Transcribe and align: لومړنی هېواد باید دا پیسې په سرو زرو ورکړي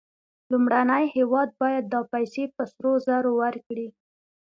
لومړنی 0.51 1.05
هېواد 1.15 1.49
باید 1.61 1.83
دا 1.93 2.01
پیسې 2.13 2.43
په 2.55 2.63
سرو 2.73 2.91
زرو 3.07 3.31
ورکړي 3.41 3.87